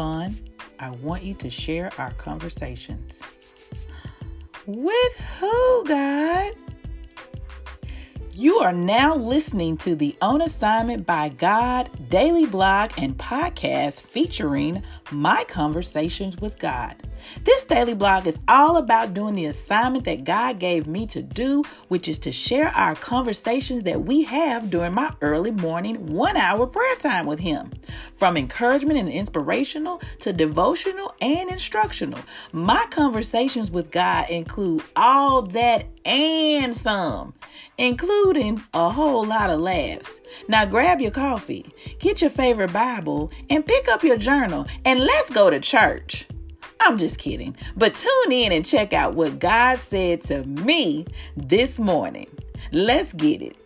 [0.00, 0.34] Fon,
[0.78, 3.20] I want you to share our conversations.
[4.66, 6.54] With who, God?
[8.32, 14.84] You are now listening to the On Assignment by God daily blog and podcast featuring
[15.10, 16.94] my conversations with God.
[17.44, 21.64] This daily blog is all about doing the assignment that God gave me to do,
[21.88, 26.66] which is to share our conversations that we have during my early morning one hour
[26.66, 27.72] prayer time with Him.
[28.14, 32.20] From encouragement and inspirational to devotional and instructional,
[32.52, 37.34] my conversations with God include all that and some,
[37.80, 40.20] including a whole lot of laughs.
[40.48, 41.66] Now grab your coffee,
[41.98, 46.28] get your favorite Bible, and pick up your journal, and let's go to church.
[46.78, 47.56] I'm just kidding.
[47.76, 51.06] But tune in and check out what God said to me
[51.36, 52.28] this morning.
[52.70, 53.56] Let's get it.